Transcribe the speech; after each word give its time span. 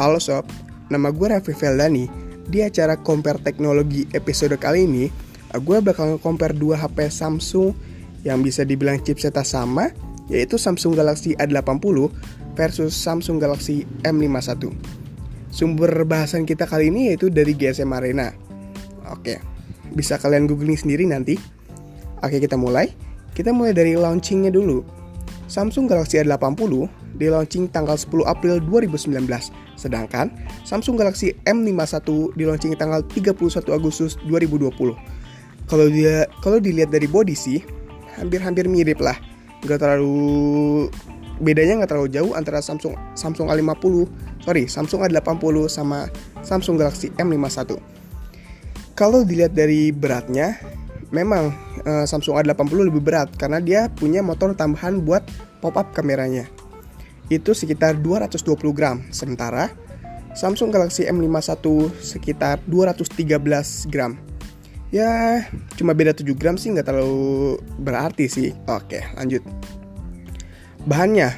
Halo 0.00 0.16
sob, 0.16 0.48
nama 0.88 1.12
gue 1.12 1.28
Raffi 1.28 1.52
Feldani. 1.52 2.08
Di 2.48 2.64
acara 2.64 2.96
Compare 2.96 3.36
Teknologi 3.44 4.08
episode 4.16 4.56
kali 4.56 4.88
ini, 4.88 5.12
gue 5.52 5.78
bakal 5.84 6.16
compare 6.16 6.56
dua 6.56 6.80
HP 6.80 7.12
Samsung 7.12 7.76
yang 8.24 8.40
bisa 8.40 8.64
dibilang 8.64 8.96
chipsetnya 9.04 9.44
sama, 9.44 9.92
yaitu 10.32 10.56
Samsung 10.56 10.96
Galaxy 10.96 11.36
A80 11.36 12.08
versus 12.56 12.96
Samsung 12.96 13.44
Galaxy 13.44 13.84
M51. 14.00 14.72
Sumber 15.52 15.92
bahasan 16.08 16.48
kita 16.48 16.64
kali 16.64 16.88
ini 16.88 17.12
yaitu 17.12 17.28
dari 17.28 17.52
GSM 17.52 17.92
Arena. 17.92 18.32
Oke, 19.12 19.36
bisa 19.92 20.16
kalian 20.16 20.48
googling 20.48 20.80
sendiri 20.80 21.04
nanti. 21.04 21.36
Oke, 22.24 22.40
kita 22.40 22.56
mulai. 22.56 22.88
Kita 23.36 23.52
mulai 23.52 23.76
dari 23.76 24.00
launchingnya 24.00 24.48
dulu. 24.48 24.80
Samsung 25.50 25.90
Galaxy 25.90 26.22
A80 26.22 26.86
di 27.18 27.26
launching 27.26 27.66
tanggal 27.74 27.98
10 27.98 28.22
April 28.22 28.62
2019, 28.62 29.26
sedangkan 29.74 30.30
Samsung 30.62 30.94
Galaxy 30.94 31.34
M51 31.42 32.06
di 32.38 32.46
launching 32.46 32.78
tanggal 32.78 33.02
31 33.02 33.66
Agustus 33.74 34.14
2020. 34.30 34.70
Kalau 35.66 35.86
dia 35.90 36.30
kalau 36.38 36.62
dilihat 36.62 36.94
dari 36.94 37.10
body 37.10 37.34
sih 37.34 37.58
hampir-hampir 38.14 38.70
mirip 38.70 39.02
lah. 39.02 39.18
Nggak 39.66 39.82
terlalu 39.82 40.86
bedanya 41.42 41.82
nggak 41.82 41.90
terlalu 41.90 42.08
jauh 42.14 42.32
antara 42.38 42.62
Samsung 42.62 42.94
Samsung 43.18 43.50
A50, 43.50 44.06
sorry 44.46 44.70
Samsung 44.70 45.02
A80 45.02 45.66
sama 45.66 46.06
Samsung 46.46 46.78
Galaxy 46.78 47.10
M51. 47.18 47.74
Kalau 48.94 49.26
dilihat 49.26 49.56
dari 49.56 49.90
beratnya, 49.90 50.60
memang 51.10 51.54
uh, 51.86 52.06
Samsung 52.06 52.38
A80 52.42 52.90
lebih 52.90 53.02
berat 53.02 53.30
karena 53.38 53.58
dia 53.58 53.90
punya 53.90 54.22
motor 54.22 54.54
tambahan 54.54 55.02
buat 55.02 55.26
pop-up 55.62 55.90
kameranya 55.94 56.46
itu 57.30 57.54
sekitar 57.54 58.02
220 58.02 58.58
gram, 58.74 59.06
sementara 59.14 59.70
Samsung 60.34 60.74
Galaxy 60.74 61.06
M51 61.06 61.62
sekitar 62.02 62.58
213 62.66 63.86
gram. 63.90 64.18
Ya, 64.90 65.46
cuma 65.78 65.94
beda 65.94 66.10
7 66.10 66.34
gram 66.34 66.58
sih 66.58 66.74
nggak 66.74 66.90
terlalu 66.90 67.62
berarti 67.78 68.26
sih. 68.26 68.50
Oke, 68.66 69.06
lanjut. 69.14 69.42
Bahannya, 70.86 71.30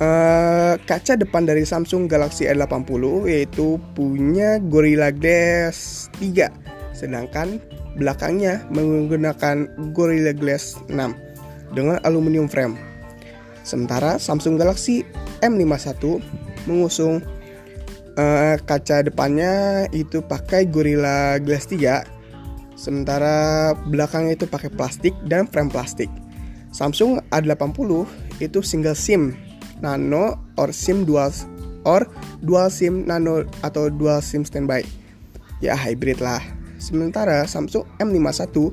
uh, 0.00 0.76
kaca 0.84 1.16
depan 1.16 1.48
dari 1.48 1.64
Samsung 1.64 2.04
Galaxy 2.04 2.44
A80 2.44 3.24
yaitu 3.24 3.80
punya 3.96 4.60
Gorilla 4.60 5.08
Glass 5.08 6.12
3, 6.20 6.52
sedangkan 6.92 7.56
belakangnya 7.98 8.64
menggunakan 8.70 9.66
Gorilla 9.92 10.30
Glass 10.30 10.78
6 10.86 11.74
dengan 11.74 11.98
aluminium 12.06 12.46
frame. 12.46 12.78
Sementara 13.66 14.16
Samsung 14.16 14.56
Galaxy 14.56 15.04
M51 15.44 16.22
mengusung 16.64 17.20
uh, 18.16 18.56
kaca 18.64 19.04
depannya 19.04 19.84
itu 19.92 20.24
pakai 20.24 20.64
Gorilla 20.64 21.36
Glass 21.42 21.68
3 21.68 22.18
sementara 22.78 23.74
belakangnya 23.90 24.38
itu 24.38 24.46
pakai 24.46 24.70
plastik 24.70 25.12
dan 25.26 25.50
frame 25.50 25.68
plastik. 25.68 26.08
Samsung 26.70 27.18
A80 27.34 28.06
itu 28.38 28.62
single 28.62 28.94
SIM 28.94 29.34
nano 29.82 30.38
or 30.54 30.70
SIM 30.70 31.02
dual 31.02 31.34
or 31.82 32.06
dual 32.38 32.70
SIM 32.70 33.02
nano 33.06 33.42
atau 33.66 33.90
dual 33.90 34.22
SIM 34.22 34.46
standby. 34.46 34.86
Ya 35.58 35.74
hybrid 35.74 36.22
lah. 36.22 36.57
Sementara 36.78 37.44
Samsung 37.44 37.84
M51 37.98 38.72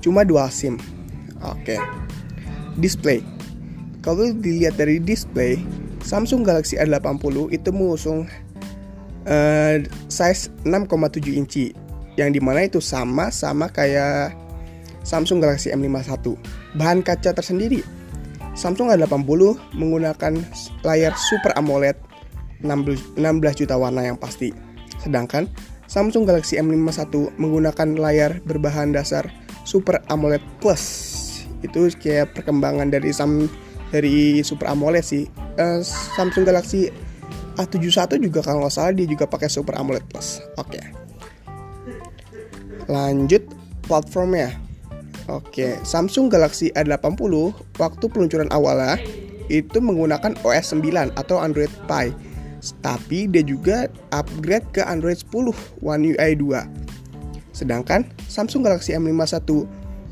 cuma 0.00 0.24
dual 0.24 0.48
SIM. 0.48 0.80
Oke. 1.44 1.76
Okay. 1.76 1.80
Display 2.80 3.20
kalau 4.02 4.34
dilihat 4.34 4.74
dari 4.82 4.98
display, 4.98 5.62
Samsung 6.02 6.42
Galaxy 6.42 6.74
A80 6.74 7.54
itu 7.54 7.70
mengusung 7.70 8.26
uh, 9.30 9.76
size 10.10 10.50
6,7 10.66 11.38
inci 11.38 11.70
yang 12.18 12.34
di 12.34 12.42
mana 12.42 12.66
itu 12.66 12.82
sama 12.82 13.30
sama 13.30 13.70
kayak 13.70 14.34
Samsung 15.06 15.38
Galaxy 15.38 15.70
M51. 15.70 16.34
Bahan 16.74 17.06
kaca 17.06 17.30
tersendiri, 17.30 17.86
Samsung 18.58 18.90
A80 18.90 19.78
menggunakan 19.78 20.34
layar 20.82 21.14
Super 21.14 21.54
AMOLED 21.54 21.94
16 22.66 23.14
juta 23.54 23.78
warna 23.78 24.02
yang 24.02 24.18
pasti. 24.18 24.50
Sedangkan 24.98 25.46
Samsung 25.92 26.24
Galaxy 26.24 26.56
M51 26.56 27.36
menggunakan 27.36 27.88
layar 28.00 28.40
berbahan 28.48 28.96
dasar 28.96 29.28
Super 29.68 30.00
AMOLED 30.08 30.40
Plus. 30.56 30.80
Itu 31.60 31.92
kayak 31.92 32.32
perkembangan 32.32 32.88
dari 32.88 33.12
Samsung 33.12 33.52
dari 33.92 34.40
Super 34.40 34.72
AMOLED 34.72 35.04
sih. 35.04 35.28
Uh, 35.60 35.84
Samsung 35.84 36.48
Galaxy 36.48 36.88
A71 37.60 38.24
juga 38.24 38.40
kalau 38.40 38.64
nggak 38.64 38.72
salah 38.72 38.96
dia 38.96 39.04
juga 39.04 39.28
pakai 39.28 39.52
Super 39.52 39.76
AMOLED 39.76 40.08
Plus. 40.08 40.40
Oke. 40.56 40.80
Okay. 40.80 40.84
Lanjut 42.88 43.44
platformnya. 43.84 44.56
Oke, 45.28 45.44
okay. 45.52 45.72
Samsung 45.84 46.32
Galaxy 46.32 46.72
A80 46.72 47.52
waktu 47.76 48.04
peluncuran 48.08 48.48
awalnya 48.48 48.96
itu 49.52 49.76
menggunakan 49.76 50.40
OS 50.40 50.72
9 50.72 51.20
atau 51.20 51.36
Android 51.36 51.70
Pie. 51.84 52.31
Tapi 52.82 53.26
dia 53.26 53.42
juga 53.42 53.90
upgrade 54.14 54.66
ke 54.70 54.82
Android 54.86 55.18
10 55.18 55.82
One 55.82 56.02
UI 56.14 56.30
2. 56.38 56.62
Sedangkan 57.52 58.06
Samsung 58.30 58.62
Galaxy 58.62 58.94
M51 58.94 59.66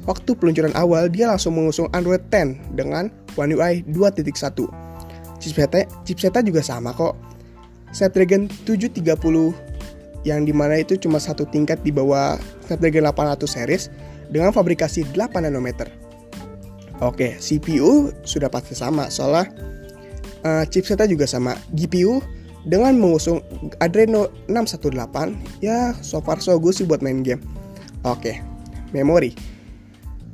waktu 0.05 0.31
peluncuran 0.34 0.75
awal 0.75 1.06
dia 1.06 1.31
langsung 1.31 1.55
mengusung 1.55 1.87
Android 1.94 2.21
10 2.28 2.75
dengan 2.75 3.09
One 3.39 3.55
UI 3.55 3.87
2.1. 3.87 4.31
Chipsetnya, 5.41 5.89
chipsetnya 6.05 6.43
juga 6.44 6.60
sama 6.60 6.93
kok. 6.93 7.16
Snapdragon 7.91 8.47
730 8.66 9.03
yang 10.22 10.44
di 10.44 10.53
mana 10.53 10.78
itu 10.78 11.00
cuma 11.00 11.16
satu 11.16 11.49
tingkat 11.49 11.81
di 11.81 11.91
bawah 11.91 12.37
Snapdragon 12.69 13.09
800 13.09 13.41
series 13.49 13.89
dengan 14.28 14.53
fabrikasi 14.53 15.09
8 15.16 15.49
nanometer. 15.49 15.89
Oke, 17.00 17.41
CPU 17.41 18.12
sudah 18.28 18.53
pasti 18.53 18.77
sama 18.77 19.09
soalnya 19.09 19.49
uh, 20.44 20.65
chipsetnya 20.69 21.09
juga 21.09 21.25
sama. 21.25 21.56
GPU 21.72 22.21
dengan 22.65 22.93
mengusung 22.97 23.41
Adreno 23.81 24.28
618 24.48 25.65
ya 25.65 25.97
so 26.04 26.21
far 26.21 26.41
so 26.44 26.56
good 26.60 26.76
sih 26.76 26.84
buat 26.84 27.00
main 27.00 27.25
game. 27.25 27.41
Oke, 28.04 28.41
memori. 28.93 29.37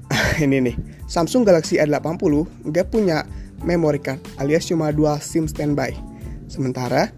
ini 0.44 0.70
nih, 0.70 0.76
Samsung 1.10 1.42
Galaxy 1.42 1.82
A80 1.82 2.70
nggak 2.70 2.86
punya 2.94 3.26
memory 3.66 3.98
card 3.98 4.22
alias 4.38 4.66
cuma 4.70 4.94
dua 4.94 5.18
SIM 5.18 5.50
standby. 5.50 5.94
Sementara 6.46 7.10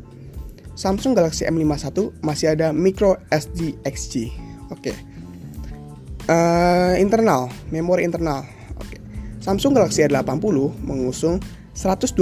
Samsung 0.78 1.12
Galaxy 1.12 1.42
M51 1.44 2.22
masih 2.22 2.54
ada 2.54 2.70
micro 2.70 3.18
SD. 3.34 4.30
Oke. 4.70 4.94
Uh, 6.28 6.94
internal, 7.00 7.50
memori 7.72 8.06
internal. 8.06 8.46
Samsung 9.42 9.74
Galaxy 9.74 10.04
A80 10.06 10.38
mengusung 10.84 11.40
128 11.74 12.14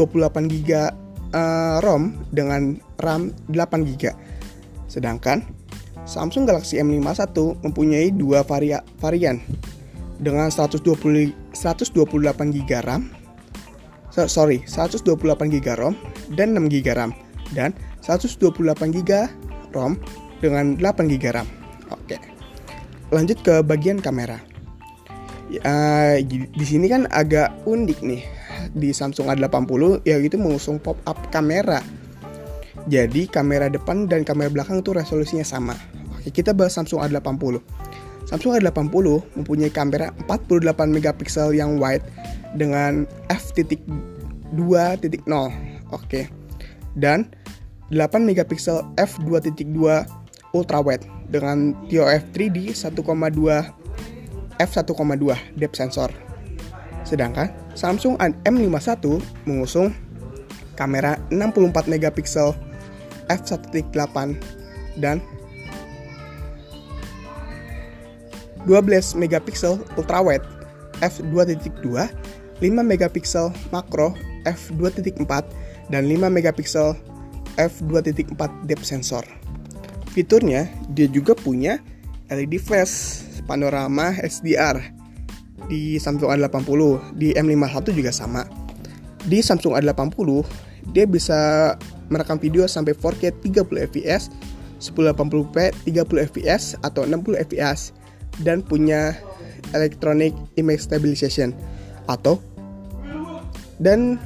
GB 0.49 0.71
uh, 1.33 1.83
ROM 1.83 2.15
dengan 2.31 2.79
RAM 3.01 3.33
8 3.51 3.89
GB. 3.89 4.13
Sedangkan 4.87 5.43
Samsung 6.07 6.47
Galaxy 6.47 6.79
M51 6.79 7.35
mempunyai 7.67 8.15
dua 8.15 8.47
varia 8.47 8.85
varian 9.03 9.43
dengan 10.23 10.53
120 10.53 10.87
128 11.53 12.55
GB 12.55 12.71
RAM 12.87 13.11
so, 14.09 14.25
sorry 14.31 14.63
128 14.65 15.03
GB 15.51 15.67
ROM 15.77 15.99
dan 16.39 16.55
6 16.55 16.73
GB 16.73 16.87
RAM 16.95 17.11
dan 17.53 17.75
128 18.07 18.97
GB 18.97 19.11
ROM 19.75 19.99
dengan 20.39 20.79
8 20.79 21.11
GB 21.11 21.25
RAM. 21.35 21.49
Oke 21.91 22.37
lanjut 23.11 23.39
ke 23.43 23.63
bagian 23.63 24.03
kamera. 24.03 24.41
Uh, 25.63 26.19
di 26.27 26.65
sini 26.67 26.91
kan 26.91 27.07
agak 27.15 27.55
unik 27.71 28.03
nih 28.03 28.23
di 28.73 28.91
Samsung 28.93 29.33
A80 29.33 30.07
ya 30.07 30.17
itu 30.21 30.37
mengusung 30.37 30.81
pop 30.81 30.97
up 31.09 31.19
kamera 31.33 31.81
jadi 32.87 33.27
kamera 33.27 33.67
depan 33.67 34.07
dan 34.07 34.23
kamera 34.23 34.53
belakang 34.53 34.81
itu 34.81 34.95
resolusinya 34.95 35.47
sama 35.47 35.75
oke 36.17 36.31
kita 36.31 36.55
bahas 36.55 36.75
Samsung 36.77 37.03
A80 37.03 37.61
Samsung 38.27 38.59
A80 38.59 39.39
mempunyai 39.39 39.71
kamera 39.71 40.11
48 40.27 40.67
megapiksel 40.91 41.55
yang 41.55 41.79
wide 41.79 42.03
dengan 42.59 43.07
f.2.0. 43.31 44.51
Oke. 45.95 46.27
Dan 46.99 47.31
8 47.95 48.27
megapiksel 48.27 48.83
f2.2 48.99 49.63
ultra 50.51 50.83
wide 50.83 51.07
dengan 51.31 51.71
TOF 51.87 52.23
3D 52.35 52.75
1,2 52.75 52.99
f1,2 54.59 55.23
depth 55.55 55.77
sensor. 55.79 56.11
Sedangkan 57.07 57.55
Samsung 57.77 58.17
M51 58.49 59.21
mengusung 59.45 59.93
kamera 60.81 61.21
64 61.29 61.93
megapiksel 61.93 62.57
f1.8 63.29 63.93
dan 64.97 65.21
12 68.65 69.21
megapiksel 69.21 69.79
ultrawide 69.95 70.43
f2.2, 71.05 71.85
5 71.85 72.09
megapiksel 72.83 73.53
makro 73.71 74.17
f2.4 74.49 75.23
dan 75.93 76.03
5 76.09 76.33
megapiksel 76.33 76.97
f2.4 77.61 78.35
depth 78.65 78.87
sensor. 78.89 79.23
Fiturnya 80.17 80.67
dia 80.97 81.07
juga 81.13 81.37
punya 81.37 81.79
LED 82.33 82.57
flash 82.59 83.23
panorama 83.45 84.11
HDR 84.17 84.96
di 85.67 85.99
Samsung 85.99 86.31
A80, 86.31 87.15
di 87.19 87.35
M51 87.35 87.87
juga 87.93 88.11
sama. 88.15 88.47
Di 89.27 89.43
Samsung 89.43 89.75
A80 89.75 90.31
dia 90.95 91.05
bisa 91.07 91.75
merekam 92.09 92.39
video 92.39 92.71
sampai 92.71 92.95
4K 92.95 93.43
30 93.43 93.91
fps, 93.91 94.31
1080p 94.79 95.57
30 95.89 96.29
fps 96.31 96.79
atau 96.85 97.03
60 97.03 97.43
fps 97.51 97.91
dan 98.45 98.63
punya 98.63 99.17
electronic 99.75 100.37
image 100.61 100.85
stabilization 100.85 101.51
atau 102.07 102.39
dan 103.83 104.21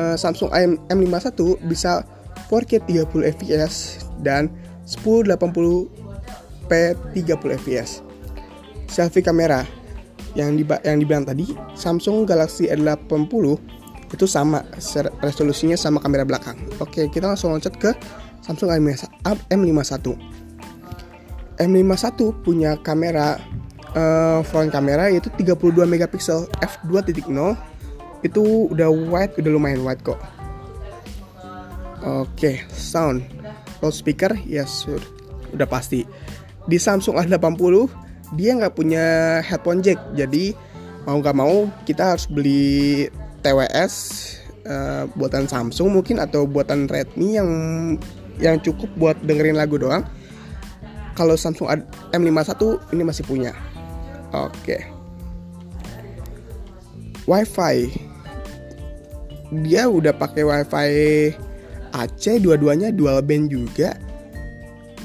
uh, 0.00 0.16
Samsung 0.16 0.48
M51 0.88 1.60
bisa 1.68 2.06
4K 2.48 2.80
30 2.88 3.34
fps 3.36 4.06
dan 4.24 4.48
1080p 4.86 6.70
30 6.70 7.58
fps. 7.60 8.00
Selfie 8.86 9.20
kamera 9.20 9.66
yang 10.36 10.54
di 10.54 10.62
yang 10.84 11.00
dibilang 11.00 11.24
tadi 11.24 11.48
Samsung 11.72 12.28
Galaxy 12.28 12.68
A80 12.68 13.42
itu 14.06 14.26
sama 14.28 14.62
resolusinya 15.24 15.74
sama 15.74 15.98
kamera 15.98 16.22
belakang. 16.22 16.54
Oke, 16.78 17.10
kita 17.10 17.26
langsung 17.26 17.56
loncat 17.56 17.74
ke 17.74 17.90
Samsung 18.44 18.70
M51. 19.50 20.14
M51 21.56 22.20
punya 22.44 22.76
kamera 22.84 23.40
uh, 23.96 24.44
front 24.44 24.68
kamera 24.68 25.08
yaitu 25.08 25.32
32 25.40 25.88
megapiksel 25.88 26.44
f2.0 26.60 27.32
itu 28.20 28.42
udah 28.68 28.92
wide 28.92 29.32
udah 29.40 29.50
lumayan 29.50 29.80
wide 29.80 30.04
kok 30.04 30.20
oke 32.04 32.52
sound 32.68 33.24
loudspeaker 33.80 34.36
yes 34.44 34.84
udah 35.56 35.64
pasti 35.64 36.04
di 36.68 36.76
Samsung 36.76 37.16
A80 37.24 38.05
dia 38.34 38.56
nggak 38.58 38.74
punya 38.74 39.38
headphone 39.46 39.84
jack 39.84 40.02
jadi 40.18 40.56
mau 41.06 41.22
nggak 41.22 41.36
mau 41.38 41.70
kita 41.86 42.16
harus 42.16 42.26
beli 42.26 43.06
TWS 43.46 43.94
uh, 44.66 44.72
eh, 44.72 45.04
buatan 45.14 45.46
Samsung 45.46 45.94
mungkin 45.94 46.18
atau 46.18 46.48
buatan 46.48 46.90
Redmi 46.90 47.38
yang 47.38 47.50
yang 48.42 48.58
cukup 48.58 48.90
buat 48.98 49.16
dengerin 49.22 49.54
lagu 49.54 49.78
doang 49.78 50.02
kalau 51.14 51.38
Samsung 51.38 51.70
M51 52.10 52.92
ini 52.92 53.02
masih 53.06 53.22
punya 53.22 53.54
Oke. 54.36 54.82
WiFi. 57.24 57.76
Dia 59.64 59.86
udah 59.86 60.12
pakai 60.12 60.42
WiFi 60.42 60.90
AC 61.94 62.24
dua-duanya 62.42 62.90
dual 62.90 63.22
band 63.24 63.48
juga. 63.48 63.94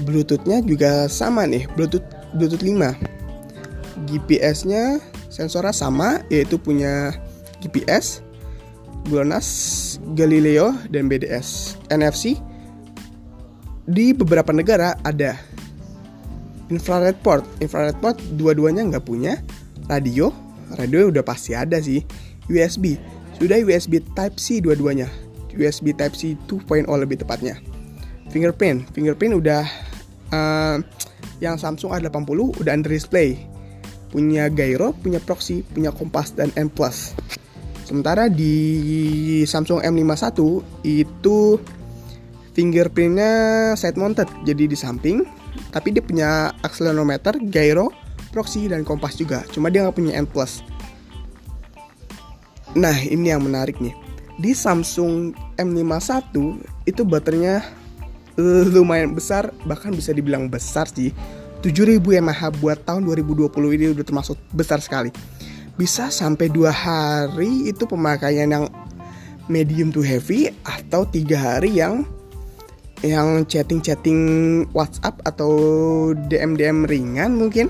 Bluetoothnya 0.02 0.66
juga 0.66 1.06
sama 1.08 1.46
nih, 1.46 1.70
Bluetooth 1.78 2.06
Bluetooth 2.36 2.64
5. 2.64 4.08
GPS-nya 4.08 5.00
sensornya 5.30 5.76
sama, 5.76 6.24
yaitu 6.28 6.58
punya 6.58 7.16
GPS, 7.62 8.26
GLONASS, 9.08 9.48
Galileo, 10.18 10.74
dan 10.90 11.08
BDS. 11.08 11.78
NFC 11.92 12.40
di 13.86 14.16
beberapa 14.16 14.54
negara 14.56 14.96
ada. 15.04 15.36
Infrared 16.72 17.20
port. 17.20 17.44
Infrared 17.60 18.00
port 18.00 18.18
dua-duanya 18.40 18.88
nggak 18.88 19.06
punya. 19.06 19.40
Radio 19.92 20.32
radio 20.76 21.12
udah 21.12 21.24
pasti 21.26 21.52
ada 21.52 21.80
sih. 21.82 22.04
USB 22.48 22.96
sudah 23.40 23.58
USB 23.58 24.04
Type 24.14 24.38
C 24.38 24.62
dua-duanya. 24.62 25.10
USB 25.52 25.92
Type 25.92 26.16
C 26.16 26.38
2.0 26.48 26.88
lebih 26.88 27.20
tepatnya. 27.20 27.60
Fingerprint. 28.32 28.88
Fingerprint 28.96 29.34
udah 29.36 29.64
uh, 30.32 30.78
yang 31.42 31.58
Samsung 31.58 31.92
A80 31.98 32.62
udah 32.62 32.72
under 32.72 32.94
display 32.94 33.36
punya 34.14 34.48
gyro 34.48 34.94
punya 34.96 35.20
proxy 35.20 35.66
punya 35.66 35.90
kompas 35.92 36.32
dan 36.38 36.54
M 36.56 36.70
sementara 37.84 38.32
di 38.32 39.44
Samsung 39.44 39.84
M51 39.84 40.40
itu 40.86 41.60
fingerprintnya 42.56 43.32
side 43.76 43.98
mounted 44.00 44.28
jadi 44.46 44.70
di 44.70 44.78
samping 44.78 45.42
tapi 45.72 45.96
dia 45.96 46.04
punya 46.04 46.52
akselerometer, 46.64 47.40
gyro, 47.48 47.92
proxy 48.32 48.72
dan 48.72 48.84
kompas 48.88 49.16
juga. 49.20 49.44
Cuma 49.52 49.72
dia 49.72 49.84
nggak 49.84 49.96
punya 49.96 50.14
N+. 50.20 50.28
Nah, 52.72 52.96
ini 53.04 53.28
yang 53.32 53.44
menarik 53.44 53.80
nih. 53.84 53.96
Di 54.40 54.56
Samsung 54.56 55.36
M51 55.60 56.32
itu 56.88 57.02
baterainya 57.04 57.62
lumayan 58.40 59.16
besar, 59.16 59.52
bahkan 59.68 59.92
bisa 59.92 60.16
dibilang 60.16 60.48
besar 60.48 60.88
sih. 60.88 61.12
7000 61.62 62.02
mAh 62.26 62.42
buat 62.58 62.82
tahun 62.84 63.06
2020 63.06 63.54
ini 63.78 63.86
udah 63.94 64.06
termasuk 64.06 64.38
besar 64.50 64.82
sekali. 64.82 65.14
Bisa 65.78 66.10
sampai 66.10 66.50
dua 66.50 66.74
hari 66.74 67.70
itu 67.70 67.86
pemakaian 67.86 68.50
yang 68.50 68.66
medium 69.46 69.94
to 69.94 70.02
heavy 70.02 70.50
atau 70.66 71.06
tiga 71.06 71.38
hari 71.38 71.78
yang 71.78 72.06
yang 73.02 73.46
chatting-chatting 73.50 74.22
WhatsApp 74.74 75.18
atau 75.26 75.52
DM-DM 76.14 76.86
ringan 76.86 77.34
mungkin. 77.34 77.70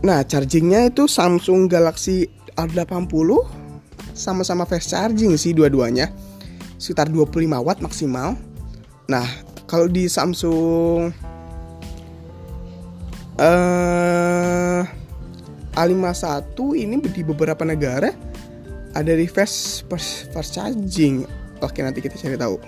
Nah, 0.00 0.24
chargingnya 0.24 0.88
itu 0.88 1.04
Samsung 1.04 1.68
Galaxy 1.68 2.24
A80 2.56 3.36
sama-sama 4.16 4.64
fast 4.64 4.88
charging 4.92 5.36
sih 5.36 5.52
dua-duanya. 5.52 6.08
Sekitar 6.80 7.12
25 7.12 7.60
watt 7.60 7.84
maksimal. 7.84 8.32
Nah, 9.10 9.26
kalau 9.66 9.90
di 9.90 10.06
Samsung 10.06 11.10
uh, 13.42 14.82
A51 15.74 16.54
ini 16.78 17.02
di 17.02 17.22
beberapa 17.26 17.66
negara 17.66 18.14
ada 18.94 19.10
di 19.10 19.26
fast, 19.26 19.82
fast 20.30 20.54
charging. 20.54 21.26
Oke, 21.58 21.82
nanti 21.82 21.98
kita 21.98 22.14
cari 22.14 22.38
tahu 22.38 22.62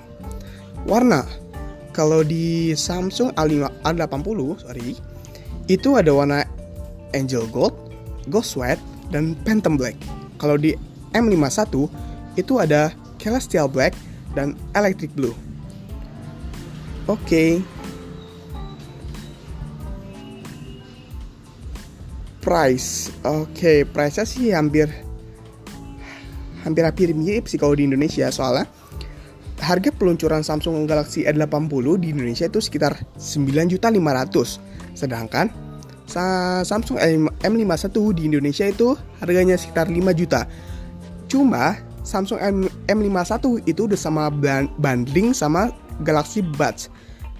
warna. 0.90 1.22
Kalau 1.94 2.24
di 2.24 2.72
Samsung 2.72 3.36
A5, 3.36 3.84
A80, 3.84 4.40
sorry, 4.64 4.96
itu 5.68 5.94
ada 5.94 6.08
warna 6.10 6.42
Angel 7.12 7.44
Gold, 7.52 7.76
Ghost 8.32 8.56
White, 8.56 8.80
dan 9.12 9.36
Phantom 9.44 9.76
Black. 9.76 9.94
Kalau 10.40 10.56
di 10.56 10.72
M51 11.12 11.68
itu 12.40 12.56
ada 12.56 12.96
Celestial 13.20 13.68
Black 13.68 13.92
dan 14.32 14.56
Electric 14.72 15.12
Blue. 15.12 15.36
Oke. 17.10 17.58
Price. 22.42 23.10
Oke, 23.22 23.46
okay, 23.54 23.78
price-nya 23.86 24.26
sih 24.26 24.50
hampir 24.50 24.90
hampir 26.62 26.86
hampir 26.86 27.10
mirip 27.10 27.50
sih 27.50 27.58
kalau 27.58 27.74
di 27.74 27.86
Indonesia 27.86 28.30
soalnya 28.30 28.70
harga 29.62 29.94
peluncuran 29.94 30.42
Samsung 30.42 30.86
Galaxy 30.90 31.22
A80 31.22 31.86
di 32.02 32.10
Indonesia 32.10 32.46
itu 32.50 32.58
sekitar 32.58 32.98
9.500. 33.18 33.78
Sedangkan 34.94 35.46
Samsung 36.66 36.98
M51 37.40 37.94
di 38.18 38.22
Indonesia 38.26 38.66
itu 38.66 38.98
harganya 39.22 39.54
sekitar 39.54 39.86
5 39.86 40.18
juta. 40.18 40.50
Cuma 41.30 41.78
Samsung 42.02 42.38
M 42.42 42.66
M51 42.90 43.62
itu 43.70 43.86
udah 43.86 43.98
sama 43.98 44.26
bundling 44.82 45.30
sama 45.30 45.70
Galaxy 46.00 46.40
Buds. 46.40 46.88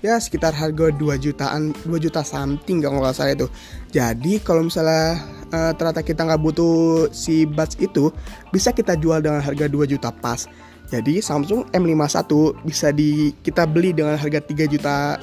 Ya 0.02 0.18
sekitar 0.18 0.50
harga 0.50 0.90
2 0.90 1.14
jutaan, 1.22 1.70
2 1.86 1.94
juta 2.02 2.26
something 2.26 2.82
kalau 2.82 3.00
nggak 3.00 3.14
salah 3.14 3.38
itu. 3.38 3.46
Jadi 3.94 4.42
kalau 4.42 4.66
misalnya 4.66 5.22
uh, 5.54 5.72
ternyata 5.78 6.02
kita 6.02 6.26
nggak 6.26 6.42
butuh 6.42 7.06
si 7.14 7.46
Buds 7.46 7.78
itu, 7.78 8.10
bisa 8.50 8.74
kita 8.74 8.98
jual 8.98 9.22
dengan 9.22 9.38
harga 9.38 9.70
2 9.70 9.86
juta 9.86 10.10
pas. 10.10 10.50
Jadi 10.90 11.24
Samsung 11.24 11.72
M51 11.72 12.28
bisa 12.68 12.92
di 12.92 13.32
kita 13.40 13.64
beli 13.64 13.96
dengan 13.96 14.18
harga 14.18 14.44
3 14.44 14.68
juta 14.68 15.16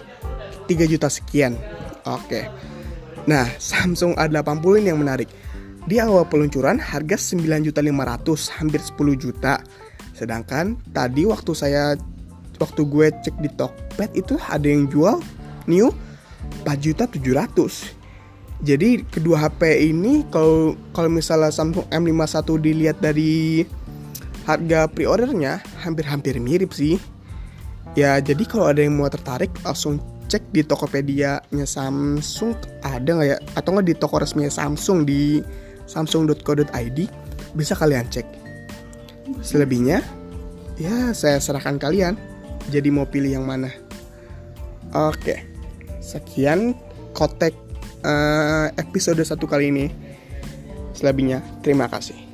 3 0.65 0.91
juta 0.95 1.07
sekian. 1.11 1.53
Oke. 2.09 2.49
Nah, 3.29 3.45
Samsung 3.61 4.17
A80 4.17 4.81
ini 4.81 4.89
yang 4.89 5.01
menarik. 5.01 5.29
Di 5.85 6.01
awal 6.01 6.25
peluncuran 6.25 6.81
harga 6.81 7.17
9.500 7.17 8.57
hampir 8.57 8.81
10 8.81 9.13
juta. 9.17 9.61
Sedangkan 10.17 10.77
tadi 10.89 11.29
waktu 11.29 11.51
saya 11.53 11.93
waktu 12.59 12.81
gue 12.85 13.07
cek 13.23 13.35
di 13.39 13.49
Tokped 13.55 14.11
itu 14.13 14.35
ada 14.51 14.67
yang 14.67 14.85
jual 14.91 15.23
new 15.65 15.89
4 16.63 16.75
juta 16.77 17.07
700. 17.07 17.95
Jadi 18.59 19.07
kedua 19.07 19.47
HP 19.47 19.87
ini 19.87 20.27
kalau 20.27 20.75
kalau 20.91 21.07
misalnya 21.07 21.47
Samsung 21.47 21.87
M51 21.87 22.43
dilihat 22.59 22.97
dari 22.99 23.63
harga 24.43 24.91
pre-ordernya 24.91 25.63
hampir-hampir 25.79 26.35
mirip 26.43 26.75
sih. 26.75 26.99
Ya, 27.97 28.19
jadi 28.19 28.43
kalau 28.45 28.69
ada 28.69 28.83
yang 28.83 28.99
mau 28.99 29.07
tertarik 29.07 29.49
langsung 29.63 29.97
cek 30.29 30.43
di 30.53 30.61
Tokopedia-nya 30.61 31.65
Samsung 31.65 32.53
ada 32.83 33.07
nggak 33.07 33.27
ya? 33.31 33.37
Atau 33.55 33.73
nggak 33.73 33.87
di 33.87 33.95
toko 33.95 34.19
resmi 34.19 34.45
Samsung 34.51 35.07
di 35.07 35.39
samsung.co.id 35.89 36.99
bisa 37.57 37.73
kalian 37.73 38.05
cek. 38.11 38.27
Selebihnya, 39.41 40.03
ya 40.77 41.15
saya 41.15 41.41
serahkan 41.41 41.79
kalian. 41.81 42.13
Jadi 42.69 42.87
mau 42.93 43.09
pilih 43.09 43.41
yang 43.41 43.45
mana. 43.49 43.73
Oke, 44.93 45.45
sekian 45.99 46.77
kotek 47.17 47.53
uh, 48.05 48.69
episode 48.77 49.21
satu 49.25 49.49
kali 49.49 49.73
ini. 49.73 49.85
Selebihnya, 50.93 51.41
terima 51.65 51.89
kasih. 51.89 52.28